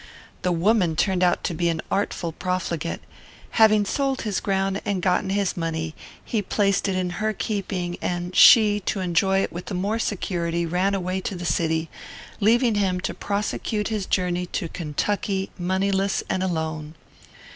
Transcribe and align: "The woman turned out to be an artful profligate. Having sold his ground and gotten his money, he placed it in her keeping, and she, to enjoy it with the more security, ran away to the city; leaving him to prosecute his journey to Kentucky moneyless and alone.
"The 0.41 0.51
woman 0.51 0.95
turned 0.95 1.21
out 1.23 1.43
to 1.43 1.53
be 1.53 1.69
an 1.69 1.79
artful 1.91 2.31
profligate. 2.31 3.01
Having 3.61 3.85
sold 3.85 4.23
his 4.23 4.39
ground 4.39 4.81
and 4.83 4.99
gotten 4.99 5.29
his 5.29 5.55
money, 5.55 5.93
he 6.25 6.41
placed 6.41 6.87
it 6.87 6.95
in 6.95 7.11
her 7.21 7.33
keeping, 7.33 7.97
and 8.01 8.35
she, 8.35 8.79
to 8.87 8.99
enjoy 8.99 9.43
it 9.43 9.53
with 9.53 9.67
the 9.67 9.75
more 9.75 9.99
security, 9.99 10.65
ran 10.65 10.95
away 10.95 11.21
to 11.21 11.35
the 11.35 11.45
city; 11.45 11.87
leaving 12.39 12.73
him 12.73 12.99
to 13.01 13.13
prosecute 13.13 13.89
his 13.89 14.07
journey 14.07 14.47
to 14.47 14.69
Kentucky 14.69 15.51
moneyless 15.59 16.23
and 16.31 16.41
alone. 16.41 16.95